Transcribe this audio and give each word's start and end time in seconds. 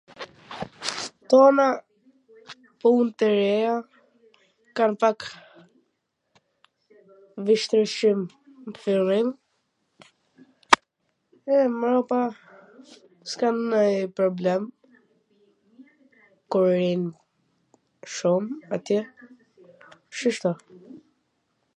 ktona 1.23 1.67
punt 2.81 3.17
e 3.27 3.27
reja 3.37 3.75
ksam 4.75 4.93
psk 5.01 5.21
vwshtirsi 7.49 8.11
n 8.19 8.73
fillim, 8.85 9.29
e 11.59 11.61
mrapa 11.79 12.21
s 13.29 13.39
kam 13.43 13.57
nanj 13.73 13.95
problem 14.21 14.63
kur 16.51 16.65
rrin 16.71 17.03
shum 18.15 18.43
atje, 18.77 18.99
shishto. 20.19 20.51